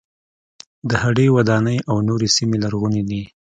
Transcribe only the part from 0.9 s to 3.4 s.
هډې وداني او نورې سیمې لرغونې دي.